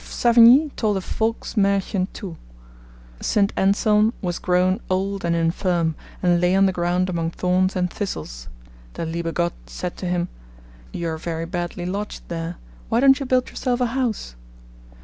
[0.09, 2.35] Savigny told a Volksmahrchen too:
[3.19, 3.53] 'St.
[3.55, 5.93] Anselm was grown old and infirm,
[6.23, 8.47] and lay on the ground among thorns and thistles.
[8.95, 10.27] Der liebe Gott said to him,
[10.91, 12.55] "You are very badly lodged there;
[12.89, 14.33] why don't you build yourself a house?"